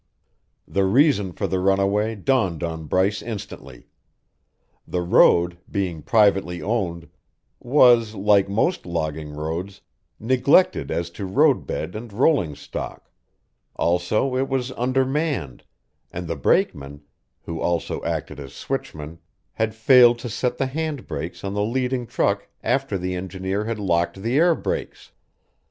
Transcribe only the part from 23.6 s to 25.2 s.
had locked the air brakes.